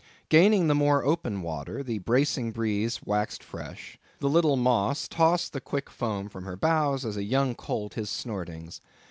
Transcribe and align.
Gaining 0.29 0.65
the 0.65 0.73
more 0.73 1.05
open 1.05 1.43
water, 1.43 1.83
the 1.83 1.99
bracing 1.99 2.51
breeze 2.53 3.01
waxed 3.05 3.43
fresh; 3.43 3.99
the 4.17 4.29
little 4.29 4.57
Moss 4.57 5.07
tossed 5.07 5.53
the 5.53 5.61
quick 5.61 5.91
foam 5.91 6.27
from 6.27 6.43
her 6.43 6.57
bows, 6.57 7.05
as 7.05 7.17
a 7.17 7.23
young 7.23 7.53
colt 7.53 7.93
his 7.93 8.09
snortings. 8.09 8.81